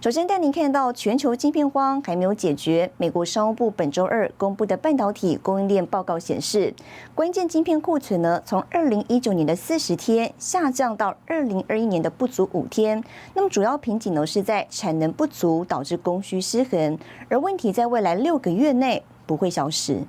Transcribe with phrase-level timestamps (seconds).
[0.00, 2.90] 首先带您看到全球晶片荒还没有解决。
[2.96, 6.72] 美国商务部本周二公布的半导体供应链报告显示，
[7.14, 13.04] 关键晶片库存呢，从二零一九年的四十天下降到二零二一年的不足五天。
[13.34, 20.02] 那么主要瓶颈呢是在产能不足导致供需失衡，而问题在未来六个月内不会消失。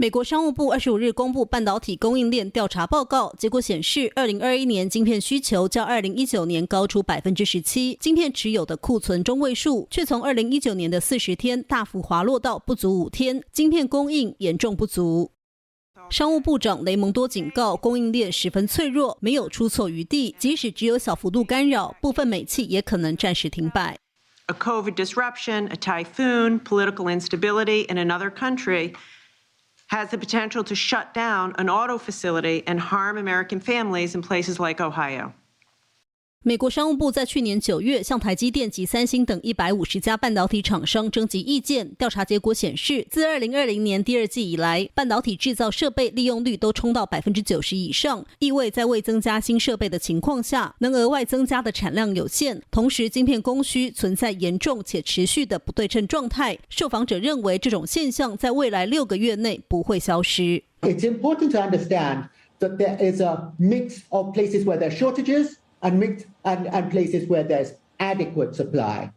[0.00, 15.32] 美国商务部二十五日公布半导体供应链调查报告，结果显示，二零二一年晶片需求较二零一九年高出百分之十七，晶片持有的库存中位数却从二零一九年的四十天大幅滑落到不足五天，晶片供应严重不足。
[16.08, 23.98] 商务部长雷蒙多警告，供应链十分脆弱，没有出错余地，即使只有小幅度干扰，部分美企也可能暂时停摆。
[24.46, 28.94] A COVID disruption, a typhoon, political instability in another country.
[29.90, 34.60] Has the potential to shut down an auto facility and harm American families in places
[34.60, 35.34] like Ohio.
[36.42, 52.62] 美国商务部在去年九月向台积电及三星等一百五十家半导体厂商征集意见，调查结果显示，自二零二零年第二季以来，半导体制造设备利用率都冲到百分之九十以上，意味在未增加新设备的情况下，能额外增加的产量有限。
[52.70, 56.58] 同时，晶片供需存在严重且持续的不对称状态。
[56.70, 60.62] 受访者认为，这种现象在未来六个月内不会消失。
[60.80, 62.28] It's important to understand
[62.60, 65.56] that there is a mix of places where there are shortages.
[65.81, 69.11] and mix and, and places where there's adequate supply.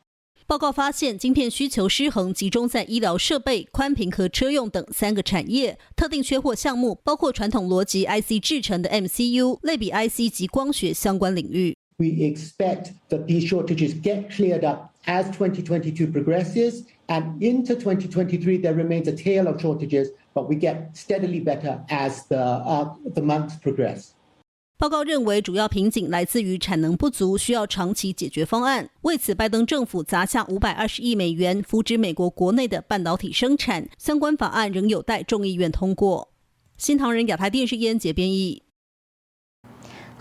[0.47, 5.79] 报告发现，晶片需求失衡集中在医疗设备、宽频和车用等三个产业。
[5.95, 11.77] 特定缺货项目包括传统逻辑 IC 制成的 MCU、类比 IC 及光学相关领域。
[11.99, 19.09] We expect that these shortages get cleared up as 2022 progresses, and into 2023 there remains
[19.09, 24.15] a tail of shortages, but we get steadily better as the uh, the months progress.
[24.78, 28.90] 报告认为，主要瓶颈来自于产能不足，需要长期解决方案。
[29.04, 36.30] 为此，拜登政府砸下五百二十亿美元扶植美国国内的半导体生产，相关法案仍有待众议院通过。
[36.78, 38.64] 新唐人亚太电视燕杰编译。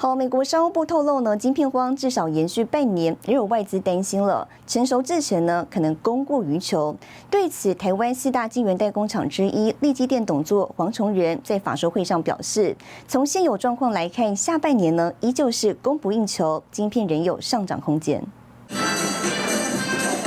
[0.02, 6.96] 好，美国商务部透露呢，晶片荒至少延续半年，也有外资担心了，成熟制程呢可能供过于求。
[7.30, 12.76] 对此，台湾四大晶圆代工厂之一立基电董座黄崇仁在法说会上表示，
[13.06, 18.20] 从现有状况来看，下半年呢依旧是供不应求，晶片仍有上涨空间。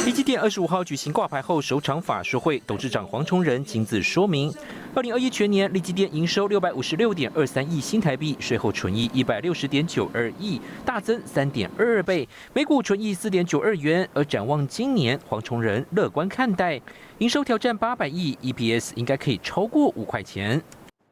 [0.05, 4.53] 立基电二十五号举行挂牌后首场法说会，董事长黄崇仁亲自说明。
[4.93, 14.07] 二零二一全年，立基电营收六百五十六点二三亿新台币，税后纯益一百六十点九二亿，大增三点二倍，每股纯益四点九二元。
[14.13, 16.79] 而展望今年，黄崇仁乐观看待，
[17.17, 20.61] 营收挑战八百亿，EPS 应该可以超过五块钱。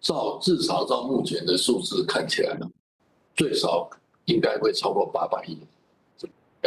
[0.02, 2.70] 照至少照目前的数字看起来呢，
[3.36, 3.90] 最少
[4.26, 5.58] 应该会超过八百亿，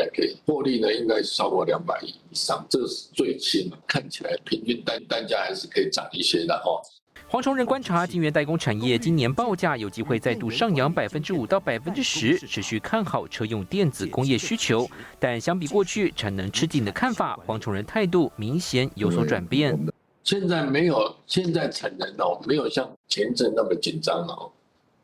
[0.05, 6.83] 应可以获利呢，应该是超过两百亿以上，这是最轻看起来平均单单价还是可以涨一些的哦。
[7.29, 14.89] 黄崇仁观察，晶圆代工产业今年报价有机会再度上扬百分之五到百分之十，持续看好车用电子工业需求。
[15.19, 19.77] 但相比过去产能吃紧的看法，黄崇仁态度明显有所转变。
[20.23, 24.53] 现在没有，现在产能哦，没有像前阵那么紧张哦。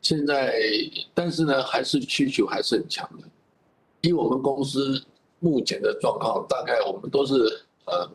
[0.01, 0.53] 现在，
[1.13, 3.27] 但是呢，还是需求还是很强的。
[4.03, 5.03] 以我们公司
[5.39, 7.33] 目前的状况，大概我们都是
[7.85, 8.09] 呃，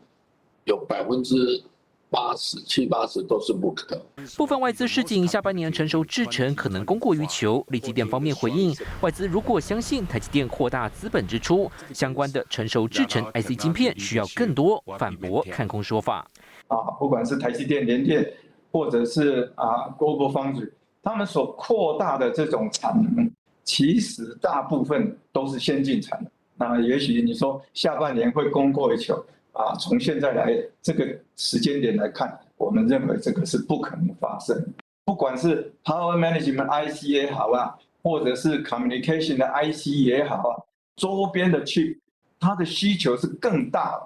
[0.65, 1.63] 有百分之。
[2.11, 4.01] 八十七八十都是不可。
[4.35, 7.63] 部分外资市井，下半年成熟制程可能供过于求。
[7.69, 16.27] 立基电方面回应，外资如果相信台积电扩大资本支出，相关的成熟制程 IC 晶片需要更多，反驳看空说法。
[16.69, 18.27] 啊，不管是台积电、联电，
[18.73, 20.71] 或者是啊 Global Foundry，
[21.03, 23.31] 他们所扩大的这种产能，
[23.69, 26.31] 其实大部分都是先进产能。
[26.57, 29.23] 那也许你说下半年会供过于求。
[29.53, 31.05] 啊，从现在来这个
[31.37, 34.57] 时间点来看，我们认为这个是不可能发生。
[35.05, 40.55] 不管是 Power Management IC 也好啊，或者是 Communication 的 IC 也好啊，
[40.95, 42.01] 周边的去，
[42.39, 44.01] 它的需求是更大。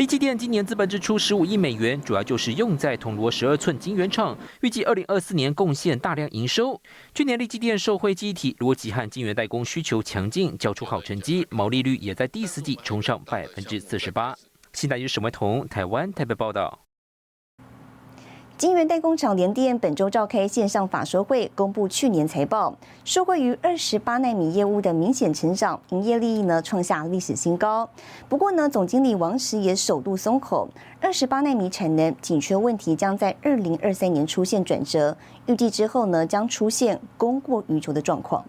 [0.00, 6.80] 立基电今年资本支出十五亿美元，主要就是用在铜锣十二寸晶圆厂，预计二零二四年贡献大量营收。
[7.14, 14.34] 去年立基电受惠记忆体逻辑和晶圆代工需求强劲，交出好成绩，毛利率也在第四季冲上百分之四十八。
[14.72, 16.89] 新台日沈维彤台湾台北报道。
[18.60, 22.76] 晶圆代工厂联电本周召开线上法说会，公布去年财报，
[23.06, 27.88] 受惠于二十八纳米业务的明显成长，营业利益呢创下历史新高。
[28.28, 30.68] 不过呢，总经理王石也首度松口，
[31.00, 35.16] 二十八纳米产能紧缺问题将在二零二三年出现转折，
[35.46, 38.44] 预计之后呢将出现供过于求的状况。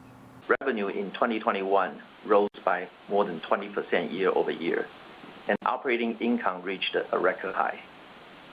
[0.49, 1.91] Revenue in 2021
[2.27, 4.83] rose by more than 20% year over year,
[5.47, 7.77] and operating income reached a record high.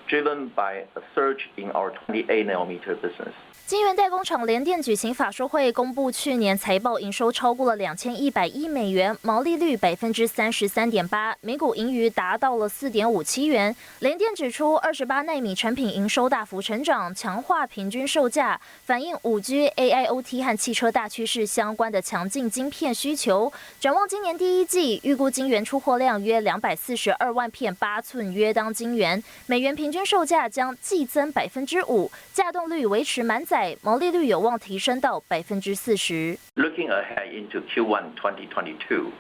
[0.08, 3.32] Driven by a surge in our 28 nanometer business.
[3.66, 13.76] 晶圆代工厂联电举行法说会，公布去年财报，营收超过了两千一百亿美元，毛利率百分之三十三点八，每股盈余达到了四点五七元。
[13.98, 23.52] 联电指出，二十八纳米产品营收大幅成长，强化平均售价，反映五 G、AIoT 和汽车大趋势相关的强劲晶片需求。
[23.78, 33.76] 展望今年第一季，预估晶圆出货量约两百四十二万片八寸约当晶圆，美元平均售价将季增百分之五，价动率维持满载。
[33.82, 36.36] 毛利率有望提升到百分之四十。
[36.56, 39.10] Looking ahead into Q1 2022,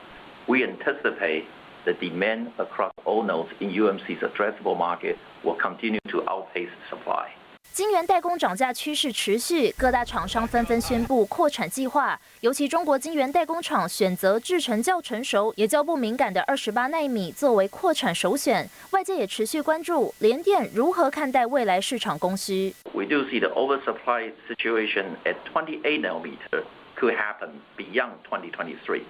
[0.46, 1.44] we anticipate
[1.84, 7.37] the demand across all nodes in UMC's addressable market will continue to outpace supply.
[7.72, 12.18] 晶圆代工涨价趋势持续，各大厂商纷纷宣布扩产计划。
[12.40, 18.68] 尤其中国晶圆代工厂选择制程较成熟、也较不敏感的二十八纳米作为扩产首选。
[18.90, 22.74] 外界也持续关注联电如何看待未来市场供需。
[22.92, 26.64] We do see the oversupply situation at 28 nanometer
[26.96, 29.02] could happen beyond 2023,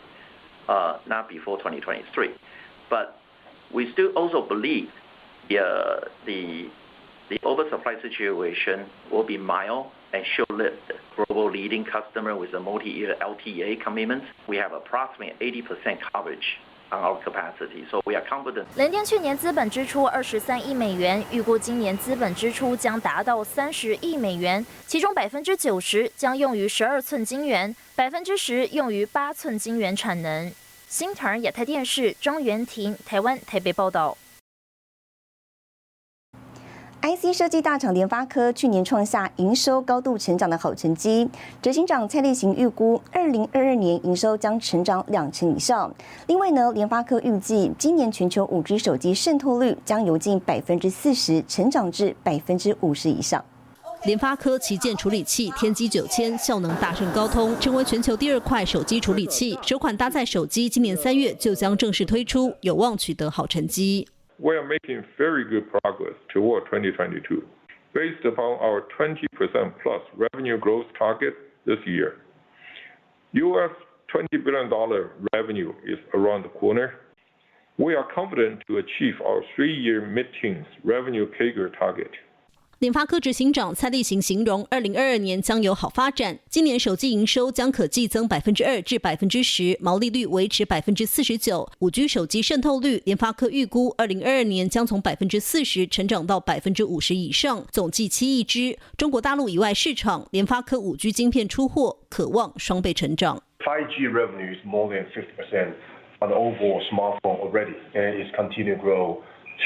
[0.66, 2.32] uh, not before 2023.
[2.90, 3.12] But
[3.70, 4.88] we still also believe
[5.48, 6.68] the the
[7.28, 10.94] the oversupply situation will be mild and short-lived.
[11.16, 16.58] Global leading customer with a multi-year LTA commitment, we have approximately 80% coverage
[16.90, 18.64] on our capacity, so we are confident.
[18.76, 30.50] 联电去年资本支出二十三亿美元，预估今年资本支出将达到三十亿美元，其中百分之九十将用于十二寸晶圆，百分之十用于八寸晶圆产能。
[30.86, 34.16] 新唐亚太电视庄元婷，台湾台北报道。
[37.00, 41.28] IC 设计大厂联发科去年创下营收高度成长的好成绩，
[41.62, 45.94] 执行长蔡立行预估，二零二二年营收将成长两成以上。
[46.26, 53.44] 另外呢，联发科预计今年全球五 G 手机渗透率将由近百分之四十成长至百分之五十以上。
[54.02, 64.08] 联发科旗舰处理器天玑九千效能大胜高通，成为全球第二块手机处理器，首款搭载手机今年三月就将正式推出，有望取得好成绩。
[64.38, 67.42] We are making very good progress toward 2022
[67.94, 69.16] based upon our 20%
[69.82, 71.34] plus revenue growth target
[71.66, 72.18] this year.
[73.32, 73.70] US
[74.14, 74.70] $20 billion
[75.32, 76.94] revenue is around the corner.
[77.78, 82.10] We are confident to achieve our three-year mid-teens revenue CAGR target.
[82.78, 86.38] 联发科执行长蔡立行形容，二零二二年将有好发展。
[86.48, 91.68] 今年手机营收将可季增百分之二至百分之十，毛利率维持百分之四十九。
[91.80, 98.78] 五 G 手机渗透率，联发科预估二零二二年将从百分之四十成长到百分之五十以上，总计七亿只。
[98.96, 103.42] 中国大陆以外市场，联发科五 G 晶片出货可望双倍成长。
[103.58, 105.72] 5G revenue is more than 50%
[106.20, 109.18] on the overall smartphone already, and is continue to grow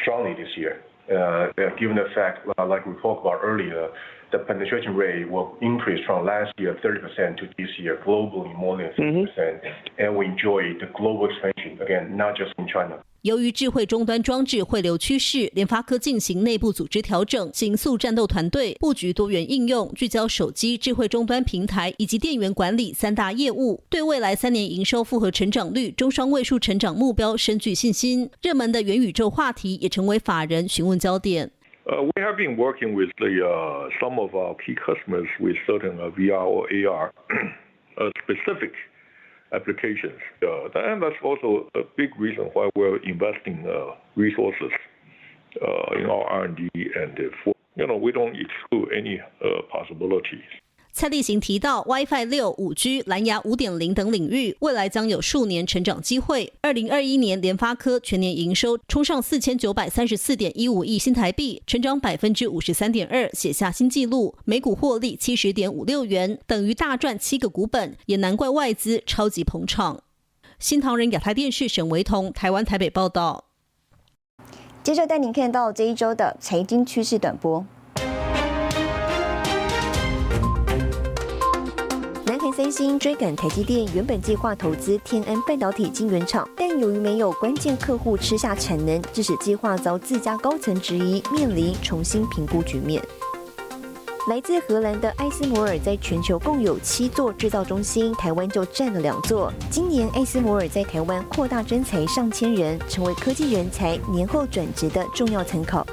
[0.03, 0.77] strongly this year.
[1.11, 3.89] Uh, given the fact, uh, like we talked about earlier,
[4.31, 8.87] the penetration rate will increase from last year 30% to this year globally more than
[8.99, 9.67] 50%, mm-hmm.
[9.99, 13.03] and we enjoy the global expansion again, not just in China.
[13.23, 28.29] 由于智慧终端装置汇流趋势，联发科进行内部组织调整，紧速战斗团队，布局多元应用，聚焦手机、智慧终端平台以及电源管理三大业务，对未来三年营收复合成长率中双位数成长目标深具信心。
[28.43, 31.49] 热门的元宇宙话题也成为法人询问焦点。
[31.87, 36.11] Uh, we have been working with the uh, some of our key customers with certain uh,
[36.11, 37.13] VR or AR
[37.99, 38.73] uh, specific
[39.55, 40.21] applications.
[40.43, 44.73] Uh, and that's also a big reason why we're investing uh, resources
[45.61, 50.41] uh, in our R&D and for, you know, we don't exclude any uh, possibilities.
[50.93, 56.53] 蔡立行提到，WiFi 六、五 G、蓝牙五点零等领域未来将有数年成长机会。
[56.61, 64.37] 二零二一年，联发科全年营收冲上四千九百三十四点一五亿新台币，成长百分之五十三点二，写下新纪录。
[64.45, 70.03] 每股获利七十点五六元，等于大赚七个股本，也难怪外资超级捧场。
[70.59, 73.47] 新唐人亚太电视沈维彤，台湾台北报道。
[74.83, 77.65] 接着带您看到这一周的财经趋势短波。
[82.53, 93.03] 三星追赶台积电，原本计划投资天安半导体晶圆厂，但由于没有关键客户吃下产能，致使计划遭自家高层质疑，面临重新评估局面。
[94.29, 99.53] 来自荷兰的艾斯摩尔在全球共有七座制造中心，台湾就占了两座。
[99.71, 105.87] 今年艾斯摩尔在台湾扩大征才上千人，成为科技人才年后转职的重要参考。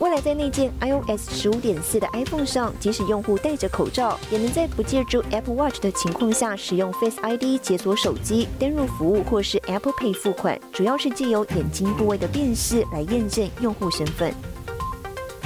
[0.00, 14.32] 未来在那件 iOS 十五点四的 iPhone 上，即使用户戴着口罩，也能在不借助 Apple Watch 的情况下，使用 Face ID 解锁手机、登入服务或是 Apple Pay 付款，主要是借由眼睛部位的辨识来验证用户身份。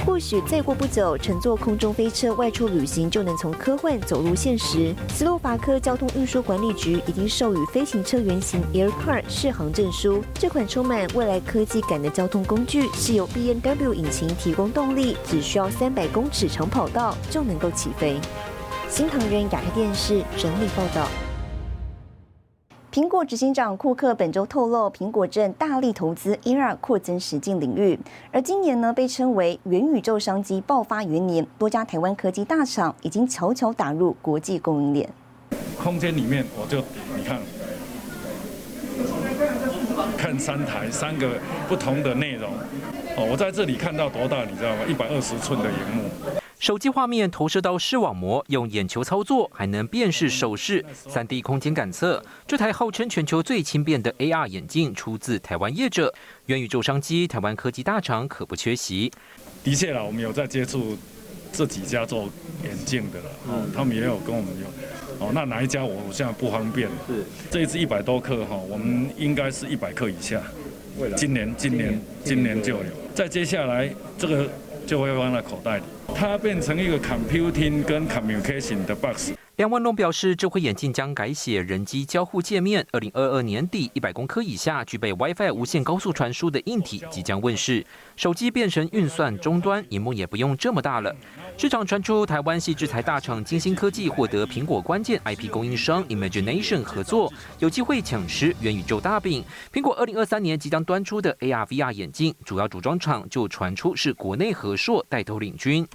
[0.05, 4.93] 或许再过不久，乘坐空中飞车外出旅行就能从科幻走入现实。
[5.09, 10.21] 斯洛伐克交通运输管理局已经授予飞行车原型 Air Car 适航证书。
[10.33, 18.19] 这款充满未来科技感的交通工具是由 B N W 引擎提供动力，只需要三百公尺长跑道就能够起飞。
[18.89, 21.07] 新唐人亚太电视整理报道。
[22.93, 27.97] 苹果执行长库克本周透露，苹果正大力投资 AR 扩增实境领域，
[28.31, 35.09] 而今年呢被称为元宇宙商机爆发元年，多家台湾科技大厂已经悄悄打入国际供应链。
[35.75, 36.83] 空间里面，我就
[37.17, 37.39] 你看，
[40.15, 41.31] 看三台三个
[41.67, 42.51] 不同的内容，
[43.17, 44.83] 哦，我在这里看到多大，你知道吗？
[44.87, 46.42] 一百二十寸的荧幕。
[46.63, 52.23] 手机画面投射到视网膜，用眼球操作，还能辨识手势、三 D 空间感测。
[52.47, 56.13] 这台号称全球最轻便的 AR 眼镜，出自台湾业者。
[56.45, 59.11] 元宇宙商机，台湾科技大厂可不缺席。
[59.61, 60.97] 的确啦，我们有在接触
[61.51, 62.29] 这几家做
[62.63, 64.67] 眼镜的了，哦，他们也有跟我们有。
[65.19, 66.87] 哦，那哪一家我现在不方便。
[67.05, 70.41] 是，这一次一百多克哈，我们应该是一百克以下。
[71.17, 72.83] 今年，今年，今年就有。
[73.13, 74.49] 再接下来这个。
[74.85, 75.83] 就会放在口袋里，
[76.15, 79.33] 它变成一个 computing 跟 communication 的 box。
[79.57, 82.83] 梁万龙表示，智慧眼镜将改写人机交互界面。
[82.91, 91.15] 二零二二年底，一百公克以下具备 WiFi 无线高速传输的硬体即将问世，手机变成运算终端，荧幕也不用这么大了。
[91.55, 99.45] 市场传出，台湾系制裁大厂金星科技获得苹果关键 IP 供应商 Imagination 合作，有机会抢食元宇宙大饼。
[99.71, 105.87] 苹果二零二三年即将端出的 AR/VR 眼镜，主要组装厂就传出是国内和硕带头领军。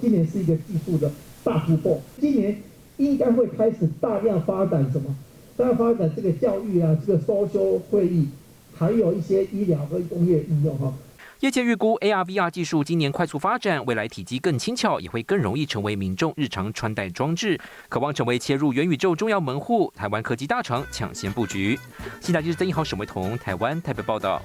[0.00, 1.12] 今年是一个技术的
[1.44, 2.71] 大突破，今年。
[3.04, 5.14] 应该会开始大量发展什么？
[5.56, 8.28] 大量发展这个教育啊，这个收修会议，
[8.74, 10.92] 还有一些医疗和工业应用哈。
[11.40, 19.92] 业界预估 AR/VR 技术今年快速发展，未来体积更轻巧，也会更容易成为民众日常穿戴装置，渴望成为切入元宇宙重要门户。
[19.96, 21.76] 台湾科技大厂抢先布局。
[22.20, 24.40] 现在就是曾一豪、沈维彤，台湾台北报道。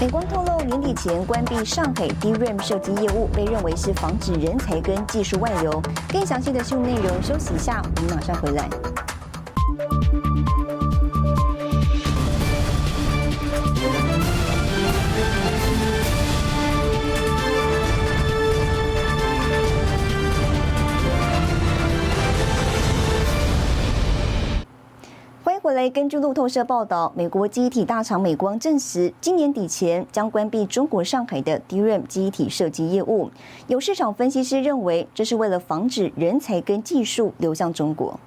[0.00, 5.70] 美光透露，年底前关闭上海 DRAM 设计业务，被认为是防止人才跟技术外流。
[6.10, 8.66] 更详细的新闻内容，休息一下，我们马上回来。
[25.70, 33.30] 回来，根据路透社报道，美国机体大厂美光证实，今年底前将关闭中国上海的 DRAM 机体设计业务。
[33.68, 38.18] 有市场分析师认为，这是为了防止人才跟技术流向中国。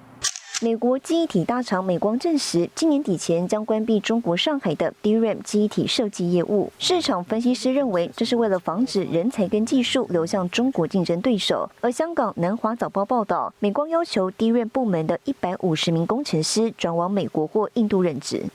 [0.63, 6.71] 美国记忆体大厂美光证实，今年底前将关闭中国上海的 DRAM 记忆体设计业务。
[6.79, 11.69] 市场分析师认为，这是为了防止人才跟技术流向中国竞争对手。
[11.81, 18.45] 而香港南华早报报道，美光要求 DRAM 部门的一百五十名工程师转往美国或印度任职。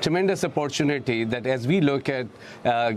[0.00, 2.26] Tremendous opportunity that as we look at
[2.64, 2.92] uh,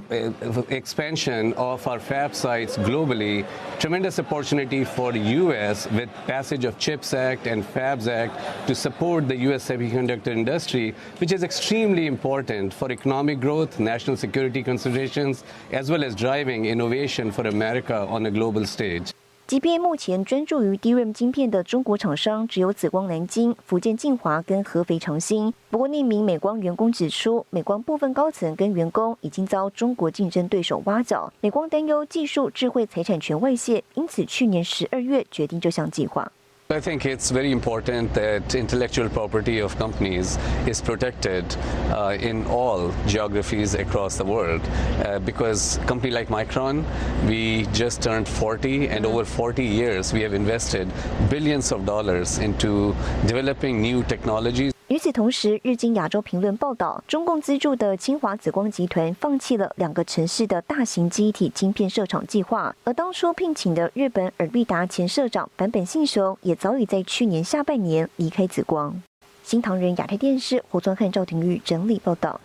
[0.70, 3.46] expansion of our fab sites globally,
[3.80, 5.90] tremendous opportunity for the U.S.
[5.92, 9.68] with passage of CHIPS Act and FABS Act to support the U.S.
[9.68, 16.16] semiconductor industry, which is extremely important for economic growth, national security considerations, as well as
[16.16, 19.14] driving innovation for America on a global stage.
[19.50, 36.32] 即便目前专注于 DRAM 晶片的中国厂商只有紫光南京、福建晋华跟合肥长兴，不过匿名美光员工指出，美光部分高层跟员工已经遭中国竞争对手挖角，美光担忧技术智慧财产权外泄，因此去年十二月决定这项计划。
[36.72, 41.44] I think it's very important that intellectual property of companies is protected
[41.90, 44.62] uh, in all geographies across the world
[45.04, 46.86] uh, because a company like Micron,
[47.28, 50.88] we just turned 40 and over 40 years we have invested
[51.28, 52.96] billions of dollars into
[53.26, 54.72] developing new technologies.
[54.90, 69.00] 与此同时，日经亚洲评论报道，中共资助的清华紫光集团放弃了两个城市的大型机体晶片设厂计划，而当初聘请的日本尔必达前社长坂本信雄也早已在去年下半年离开紫光。
[69.44, 72.42] 新唐人亚太电视胡尊汉、赵廷玉整理报道。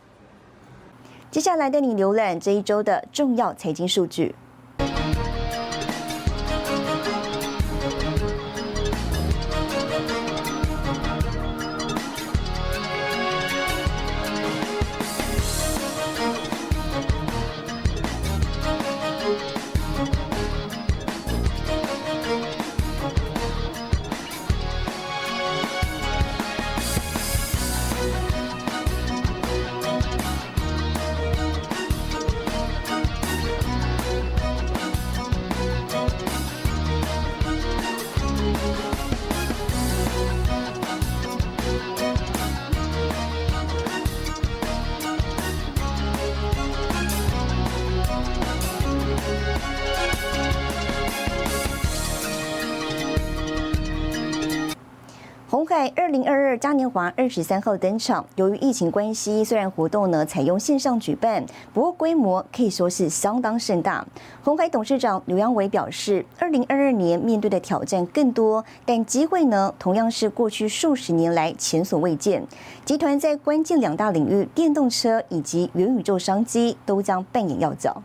[1.31, 4.35] 接下来带你浏览这一周的重要财经数据。
[55.55, 58.27] 红海二零二二嘉年华二十三号登场。
[58.35, 64.05] 由于疫情关系，虽然活动呢采用线上举办，不过规模可以说是相当盛大。
[64.43, 72.45] 红海董事长刘扬伟表示，二零二二年面对的挑战更多，但机会呢同样是过去数十年来前所未见。
[72.85, 78.03] 集团在关键两大领域——电动车以及元宇宙商机，都将扮演要角。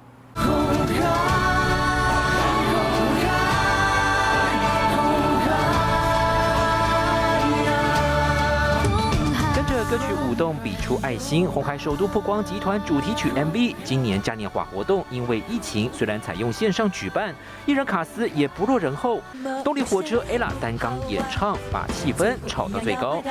[10.40, 13.76] 动比出爱心，红海首都曝光集团主题曲 MV。
[13.84, 19.20] 今年嘉年华活动因为疫情，虽然采用线上举办，艺人卡斯也不落人后。
[19.66, 23.22] 动力火车 ella 单刚演唱，把气氛炒到最高。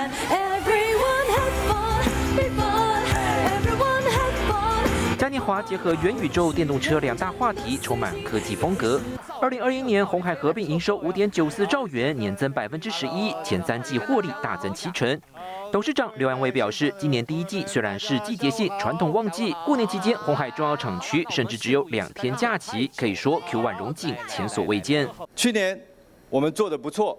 [5.18, 9.00] 嘉年华结合元宇宙、电动车两大话题，充满科技风格。
[9.40, 15.18] 二零二一年，红海合并营收五点九四兆元，年增百分之十一，前三季获利大增七成。
[15.70, 25.08] 董事长刘安伟表示，今年第一季虽然是季节性传统旺季，过年期间红海重要厂区甚至只有两天假期，可以说 Q1 荣景前所未见。
[25.36, 25.78] 去年
[26.30, 27.18] 我们做的不错，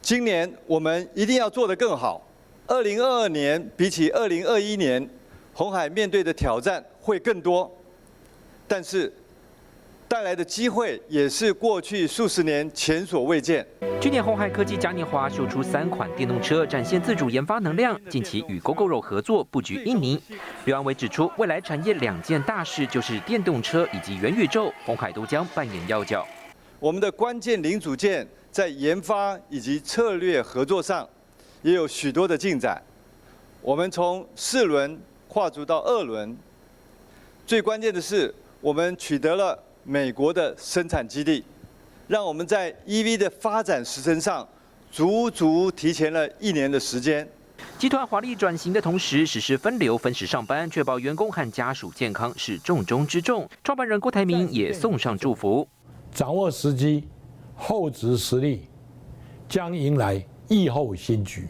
[0.00, 2.22] 今年我们一定要做得更好。
[2.66, 5.08] 二零二二年比起二零二一年，
[5.52, 7.70] 红海面对的挑战会更多，
[8.66, 9.12] 但是。
[10.08, 13.66] 带来的机会也是过去数十年前所未见。
[14.00, 18.00] 去年红海科技嘉年华秀出三款电动车，展现自主研发能量。
[18.08, 20.22] 近期与 GoGoRo 合作布局印尼。
[20.64, 26.24] 刘安伟指出，未来产业两件大事就是电动车以及元宇宙，红海都将扮演要角。
[26.78, 31.08] 我们的关键零组件在研发以及策略合作上
[31.62, 32.80] 也有许多的进展。
[33.60, 36.36] 我们从四轮跨足到二轮，
[37.44, 39.58] 最关键的是我们取得了。
[39.88, 41.44] 美国的生产基地，
[42.08, 44.46] 让我们在 EV 的发展时程上
[44.90, 47.26] 足足提前了一年的时间。
[47.78, 53.48] 集团华丽转型的同时，实施分流分时上班，确保员工和家属健康是重中之重。
[53.62, 55.68] 创办人郭台铭也送上祝福：
[56.12, 57.04] 掌握时机，
[57.54, 58.66] 厚植实力，
[59.48, 61.46] 将迎来疫后新局。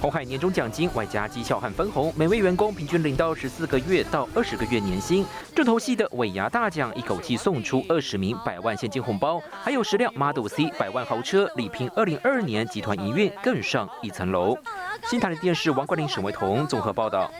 [0.00, 5.24] 红海年终奖金外加绩效和分红，每位员工平均领到十四个月到二十个月年薪。
[5.54, 14.56] 重头戏的尾牙大奖，一口气送出二十名百万现金红包，还有十辆 Model C 百万豪车，力拼二零二二年集团营运更上一层楼。
[15.06, 17.30] 新台的电视王冠林、沈维彤综合报道。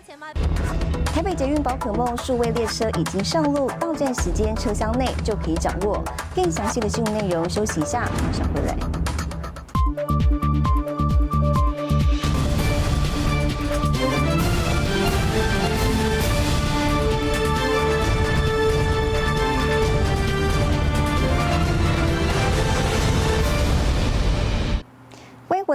[1.06, 6.02] 台北捷运宝可梦数位列车已经上路，到站时间车厢内就可以掌握。
[6.34, 9.03] 更详细的新闻内容，休息一下，马上回来。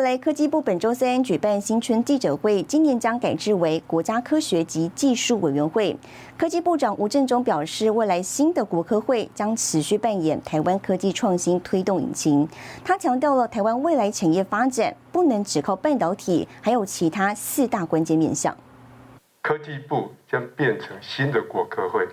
[0.09, 5.95] 来，科技部本周三举办新春记者会，今年将改制为国家科学及技术委员会。
[6.35, 12.49] 科技部长吴振中表示，未来新的国科会将持续扮演台湾科技创新推动引擎。
[12.83, 18.57] 他强调了台湾未来产业发展不能只靠半导体，还有其他四大关键面向。
[19.43, 22.07] 科技部将变成新的国科会，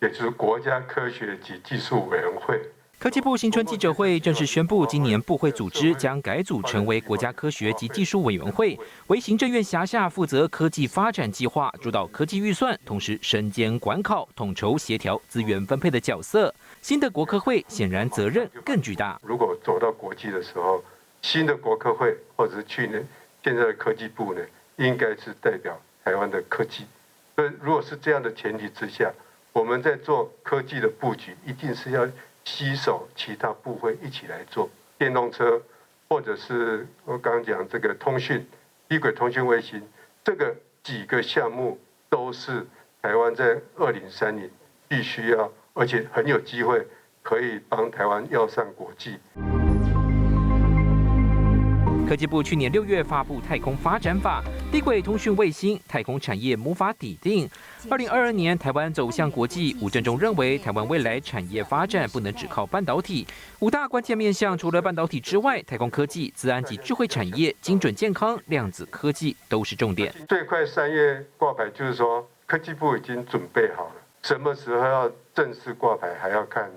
[0.00, 2.60] 也就是国家科学及技术委员会。
[2.98, 8.76] 科技部新春记者会正式宣布，今年部会组织将改组成为国家科学及技术委员会，
[9.08, 16.52] 为行政院辖下负责科技发展计划、主导科技预算，同时身兼管考、统筹协调资源分配的角色。
[16.80, 19.20] 新的国科会显然责任更巨大。
[19.22, 20.82] 如果走到国际的时候，
[21.20, 23.06] 新的国科会或者是去年
[23.44, 24.40] 现在的科技部呢，
[24.76, 26.86] 应该是代表台湾的科技。
[27.36, 29.12] 所以，如果是这样的前提之下，
[29.52, 32.08] 我们在做科技的布局，一定是要。
[32.46, 35.60] 吸手其他部分一起来做电动车，
[36.08, 38.48] 或者是我刚刚讲这个通讯、
[38.88, 39.82] 低轨通讯卫星，
[40.22, 41.76] 这个几个项目
[42.08, 42.64] 都是
[43.02, 44.48] 台湾在二零三年
[44.86, 46.86] 必须要，而且很有机会
[47.20, 49.18] 可以帮台湾要上国际。
[52.06, 54.40] 科技部去年六月发布《太空发展法》，
[54.72, 57.50] 低轨通讯卫星、太空产业无法抵定。
[57.90, 59.76] 二零二二年，台湾走向国际。
[59.82, 63.26] 吴振中认为，台湾未来产业发展不能只靠半导体，
[63.58, 70.14] 五大关键面向除了半导体之外，太空科技、自然及智慧产业、精准健康、量子科技都是重点。
[70.28, 76.70] 最快三月挂牌，就是说科技部已经准备好了，什么时候要正式挂牌，还要看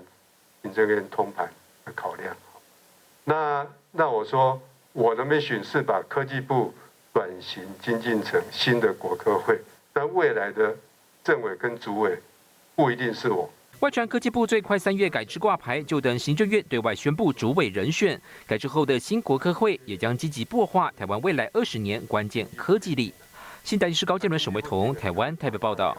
[0.62, 1.48] 行政院通盘
[1.84, 2.36] 的考量。
[3.22, 4.60] 那那我说。
[4.92, 6.74] 我的 mission 是把科技部
[7.14, 9.58] 转型精进成新的国科会，
[9.92, 10.76] 但未来的
[11.22, 12.18] 政委跟主委
[12.74, 13.48] 不一定是我。
[13.80, 18.20] 外传科技部最快三月改制挂牌，就等行政院对外宣布主委人选。
[18.46, 23.14] 改制后的新国科会也将积极擘画台湾未来二十年关键科技力。
[23.62, 25.96] 新台视高建伦、沈维彤，台湾台北报道。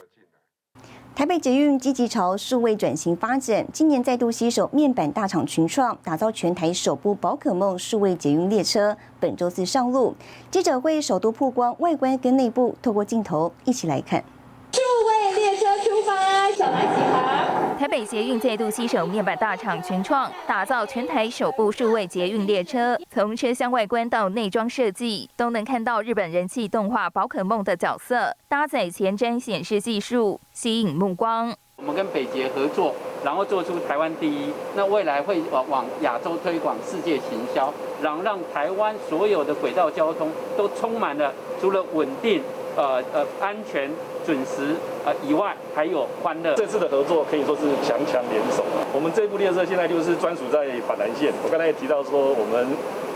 [1.13, 10.15] 台北捷运积极朝数位转型发展，今年再度携手面板大厂群创，打造全台首部宝可梦数位捷运列车，本周四上路。
[10.49, 14.23] 记者会首度曝光外观跟内部，透过镜头一起来看。
[14.71, 17.50] 数位列车出发，小白起航。
[17.81, 22.95] 台北捷运再度携手面板大厂群创，打造全台首部数位捷运列车。
[23.09, 31.51] 从车厢外观到内装设计，都能看到日本人气动画宝可梦的角色，搭载前瞻显示技术，吸引目光。
[31.77, 32.93] 我们跟北捷合作，
[33.25, 42.43] 然后做出台湾第一，那未来会往往亚洲推广，世界行销，然后让台湾所有的轨道交通都充满了除了稳定。
[42.75, 43.89] 呃呃，安全、
[44.25, 46.53] 准时呃以外，还有欢乐。
[46.55, 48.63] 这次的合作可以说是强强联手。
[48.93, 51.31] 我们这部列车现在就是专属在板南线。
[51.43, 52.67] 我刚才也提到说，我们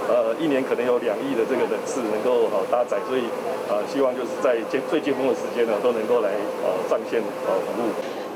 [0.08, 3.24] 呃一年可能有两亿的这个人次能够呃搭载，所以
[3.70, 6.30] 呃希望就是在尖最尖峰的时间呢，都能够来
[6.64, 7.92] 呃上线呃服务。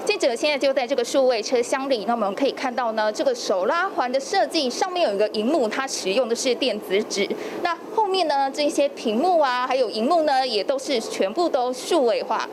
[0.05, 7.29] 记者现在就在这个数位车厢里，那我们可以看到呢，这个手拉环的设计上面有一个荧幕，它使用的是电子纸。
[7.61, 7.79] 那后
[8.09, 12.47] 面呢，这些屏幕啊，还有荧幕呢，也都是全部都数位化。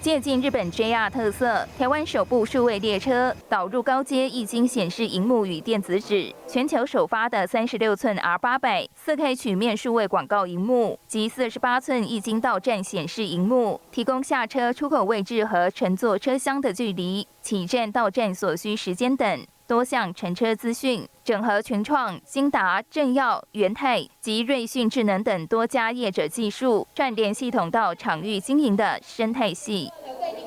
[0.00, 29.90] 借鉴日本 JR 特色，台湾首部数位列车导入高阶液晶显示荧幕与电子纸，全球首发的三十六寸 R 八百四 K 曲面数位广告荧幕及四十八寸液晶到站显示荧幕，提供下车出口位置和乘坐车厢的距离、起站到站所需时间等多项乘车资讯，整合群创、新达、正耀、元泰及瑞讯智能等多家业者技术，串联系统到场域经营的生态系。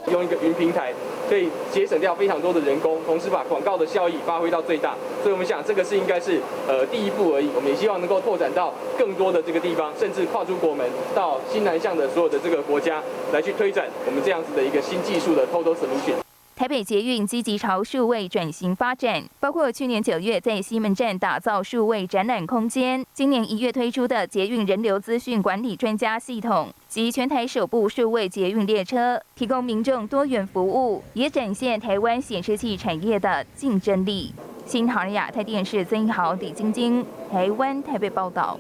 [0.10, 0.94] 用一个云平台，
[1.28, 4.96] 可以节省掉非常多的人工，同时把广告的效益发挥到最大。
[5.22, 7.50] 所以我们想，这个是应该是呃第一步而已。
[7.54, 16.29] 我们也希望能够拓展到更多的这个地方，甚至跨出国门到新南向的所有的这个国家，来去推展我们这样子的一个新技术的 Total Solution。
[16.60, 34.34] 台北捷运积极朝数位转型发展，包括去年九月在西门站打造数位展览空间，今年一月推出的捷运人流资讯管理专家系统及全台首部数位捷运列车，提供民众多元服务，也展现台湾显示器产业的竞争力。
[34.66, 38.60] 新唐亚太电视曾一豪、李晶晶，台湾台北报道。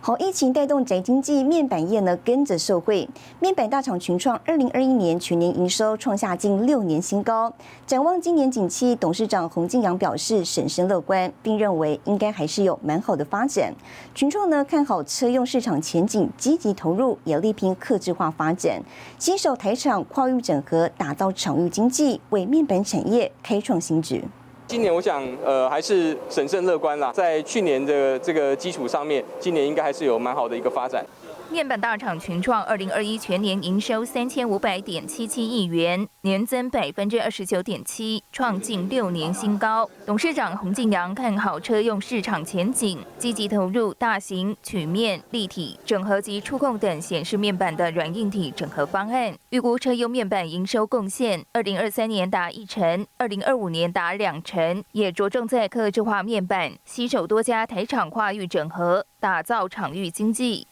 [0.00, 3.06] 好，疫情带动宅经济，面板业呢跟着受惠。
[3.40, 7.52] 面板大厂群创，二零二一年全年营收创下近六年新高。
[7.84, 13.74] 展望今年景气，董事长洪敬阳表示审慎乐观，并认为应该还是有蛮好的发展。
[14.14, 18.80] 群创呢看好车用市场前景，积极投入，也力拼客制化发展，
[19.18, 24.24] 携手台厂跨域整合，打造场域经济，为面板产业开创新局。
[24.68, 27.10] 今年我想，呃，还是审慎乐观啦。
[27.10, 31.02] 在去年的这个基础上面，今年应该还是有蛮好的一个发展。
[31.50, 39.88] 面板大厂群创二零二一全年营收三千五百点七七亿元，年增百分之二十九点七，创近六年新高。
[40.04, 60.66] 董事长洪敬阳看好车用市场前景，积极投入大型曲面、立体、整合及触控等显示面板的软硬体整合方案，预估车用面板营收贡献二零二三年达一成，二零二五年达两成，也着重在客制化面板，携手多家台厂跨域整合，打造场域经济。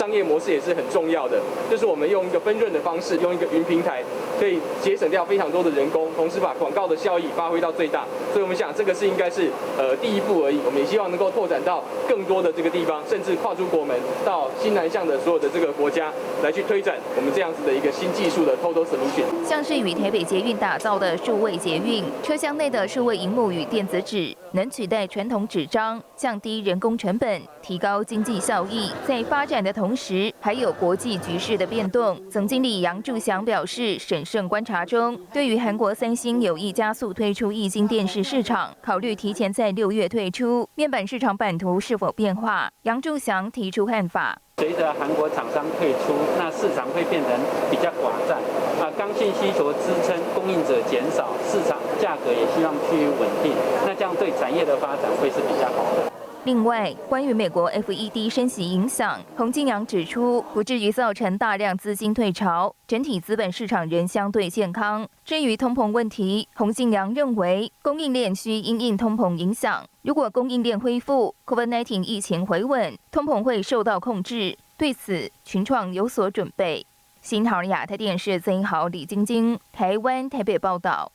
[0.00, 1.38] 商业模式也是很重要的，
[1.70, 4.02] 就是我们用一个分润的方式，用一个云平台，
[4.40, 8.04] 可以节省掉非常多的人工，同时把广告的效益发挥到最大。
[8.32, 10.58] 所以我们想，这个是应该是呃第一步而已。
[10.64, 16.10] 我们也希望能够拓展到更多的这个地方，甚至跨出国门到新南向的所有的这个国家，
[16.42, 19.46] 来去推展我们这样子的一个新技术的 Total Solution。
[19.46, 28.90] 像是与台北捷运打造的数位捷运，车厢内的数位荧幕与电子纸，能取代传统纸张，降低人工成本，提高经济效益。
[29.06, 32.20] 在发展的同时，还有国际局势的变动。
[32.28, 40.68] 总经理杨柱祥表示，审慎观察中，对于韩国三星有意加速推出液晶电视市场，考虑提前在六月退出。
[40.74, 42.68] 面板市场版图是否变化？
[42.82, 47.30] 杨柱祥提出看法：随着韩国厂商退出，那市场会变成
[47.70, 48.38] 比较寡占
[48.80, 53.52] 啊，刚性需求支撑，供应者减少，市场价格也希望趋于稳定。
[53.86, 56.11] 那这样对产业的发展会是比较好的。
[56.44, 65.08] 另外，关于美国 FED 升息影响，洪金阳指出，不至于造成大量资金退潮，整体资本市场仍相对健康。
[65.24, 74.58] 至于通膨问题，洪金阳认为，供应链需因应通膨影响，如果供应链恢复，COVID-19 疫情回稳，通膨会受到控制。
[74.76, 76.84] 对此，群创有所准备。
[77.20, 81.12] 新唐亚太电视曾豪、李晶晶，台湾台北报道。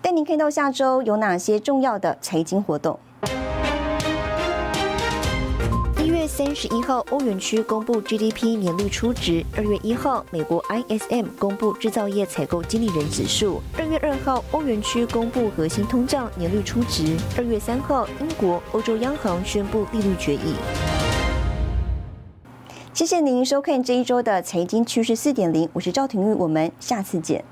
[0.00, 3.00] 带您看到下周有哪些重要的财经活动。
[6.36, 20.56] 三十一号，欧元区公布 GDP 年率初值；二月一号，美国 ISM 公布制造业采购经理人指数；二月二号，欧元区公布核心通胀年率初值；二月三号，英国、欧洲央行宣布利率决议。
[22.92, 27.42] 谢谢您收看这一周的财经趋势四点零，我是赵廷玉，我们下次见。